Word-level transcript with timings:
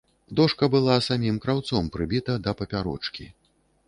Дошка 0.37 0.69
была 0.75 0.95
самім 1.07 1.35
краўцом 1.43 1.91
прыбіта 1.97 2.39
да 2.47 2.55
папярочкі. 2.63 3.29